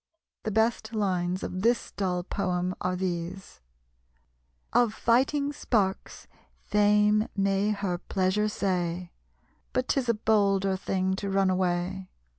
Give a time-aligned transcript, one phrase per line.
[0.41, 3.61] The best lines of this dull poem are these:
[4.73, 6.27] "Of fighting sparks
[6.63, 9.11] Fame may her pleasure say,
[9.73, 12.09] But 'tis a bolder thing to run away.